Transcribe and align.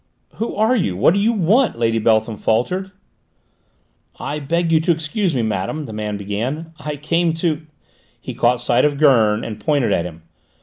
"Who 0.37 0.55
are 0.55 0.75
you? 0.75 0.97
What 0.97 1.13
do 1.13 1.19
you 1.19 1.31
want?" 1.31 1.77
Lady 1.77 1.99
Beltham 1.99 2.35
faltered. 2.35 2.91
"I 4.19 4.39
beg 4.39 4.71
you 4.71 4.79
to 4.79 4.91
excuse 4.91 5.35
me, 5.35 5.43
madame," 5.43 5.85
the 5.85 5.93
man 5.93 6.17
began, 6.17 6.73
"I 6.79 6.95
came 6.97 7.35
to" 7.35 7.67
He 8.19 8.33
caught 8.33 8.61
sight 8.61 8.83
of 8.83 8.97
Gurn 8.97 9.43
and 9.43 9.59
pointed 9.59 9.89
to 9.89 10.01
him. 10.01 10.23